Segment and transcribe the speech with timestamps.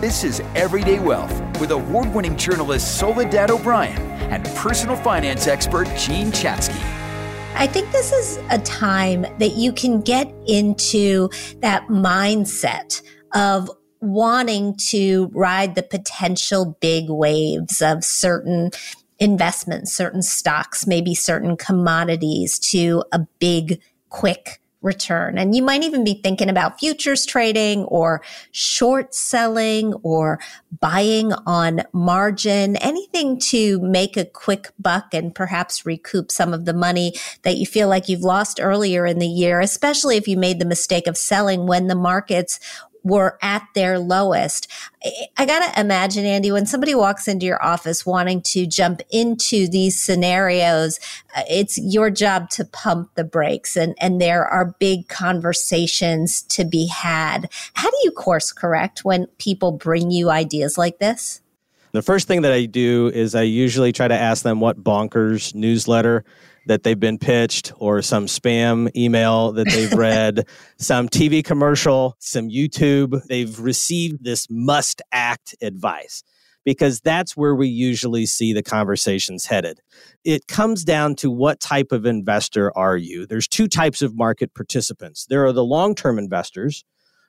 [0.00, 3.98] This is Everyday Wealth with award winning journalist Soledad O'Brien
[4.30, 6.78] and personal finance expert Jean Chatzky.
[7.54, 11.30] I think this is a time that you can get into
[11.60, 13.02] that mindset
[13.34, 18.70] of wanting to ride the potential big waves of certain
[19.18, 23.80] investments, certain stocks, maybe certain commodities to a big,
[24.10, 25.36] quick return.
[25.36, 28.22] And you might even be thinking about futures trading or
[28.52, 30.40] short selling or
[30.80, 36.72] buying on margin, anything to make a quick buck and perhaps recoup some of the
[36.72, 40.58] money that you feel like you've lost earlier in the year, especially if you made
[40.58, 42.60] the mistake of selling when the markets
[43.06, 44.68] were at their lowest.
[45.36, 49.68] I got to imagine, Andy, when somebody walks into your office wanting to jump into
[49.68, 50.98] these scenarios,
[51.36, 56.64] uh, it's your job to pump the brakes and, and there are big conversations to
[56.64, 57.48] be had.
[57.74, 61.40] How do you course correct when people bring you ideas like this?
[61.96, 65.54] The first thing that I do is I usually try to ask them what bonkers
[65.54, 66.26] newsletter
[66.66, 72.50] that they've been pitched or some spam email that they've read, some TV commercial, some
[72.50, 73.24] YouTube.
[73.28, 76.22] They've received this must act advice
[76.66, 79.80] because that's where we usually see the conversations headed.
[80.22, 83.24] It comes down to what type of investor are you?
[83.24, 85.24] There's two types of market participants.
[85.30, 86.84] There are the long-term investors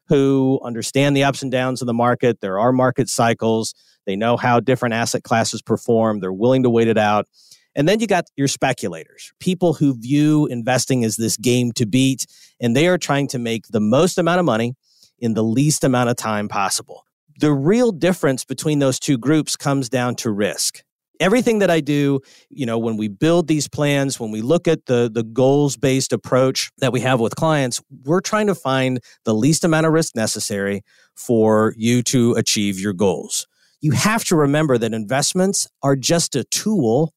[0.08, 2.42] who understand the ups and downs of the market.
[2.42, 3.74] There are market cycles.
[4.06, 6.20] They know how different asset classes perform.
[6.20, 7.28] They're willing to wait it out.
[7.76, 12.26] And then you got your speculators, people who view investing as this game to beat,
[12.60, 14.74] and they are trying to make the most amount of money
[15.20, 17.06] in the least amount of time possible.
[17.40, 20.82] The real difference between those two groups comes down to risk.
[21.20, 24.86] Everything that I do, you know, when we build these plans, when we look at
[24.86, 29.64] the the goals-based approach that we have with clients, we're trying to find the least
[29.64, 30.84] amount of risk necessary
[31.16, 33.48] for you to achieve your goals.
[33.82, 37.14] You have to remember that investments are just a tool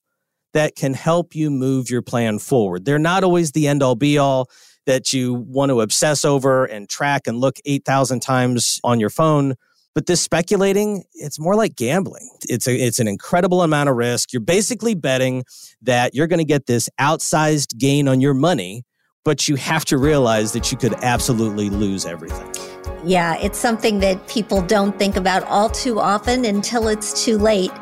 [0.52, 2.84] that can help you move your plan forward.
[2.84, 4.50] They're not always the end all be all
[4.86, 9.54] that you want to obsess over and track and look 8,000 times on your phone.
[9.94, 12.30] But this speculating, it's more like gambling.
[12.48, 14.32] It's a, it's an incredible amount of risk.
[14.32, 15.44] You're basically betting
[15.82, 18.84] that you're going to get this outsized gain on your money,
[19.24, 22.52] but you have to realize that you could absolutely lose everything.
[23.04, 27.72] Yeah, it's something that people don't think about all too often until it's too late.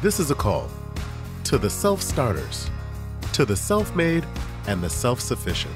[0.00, 0.68] This is a call
[1.44, 2.70] to the self starters,
[3.32, 4.24] to the self made,
[4.68, 5.74] and the self sufficient.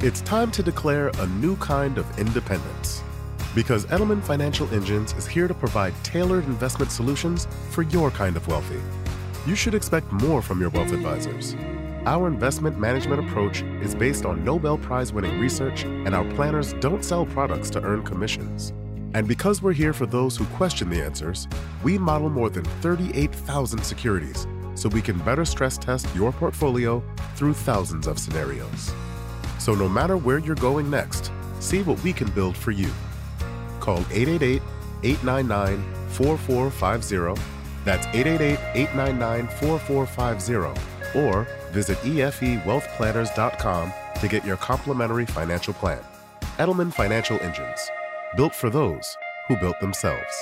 [0.00, 3.02] It's time to declare a new kind of independence.
[3.56, 8.46] Because Edelman Financial Engines is here to provide tailored investment solutions for your kind of
[8.46, 8.78] wealthy.
[9.46, 11.56] You should expect more from your wealth advisors.
[12.04, 17.02] Our investment management approach is based on Nobel Prize winning research, and our planners don't
[17.02, 18.74] sell products to earn commissions.
[19.14, 21.48] And because we're here for those who question the answers,
[21.82, 27.02] we model more than 38,000 securities so we can better stress test your portfolio
[27.36, 28.92] through thousands of scenarios.
[29.58, 32.90] So no matter where you're going next, see what we can build for you.
[33.86, 34.60] Call 888
[35.04, 37.40] 899 4450.
[37.84, 41.18] That's 888 899 4450.
[41.20, 46.02] Or visit EFEWealthPlanners.com to get your complimentary financial plan.
[46.58, 47.88] Edelman Financial Engines
[48.36, 50.34] built for those who built themselves.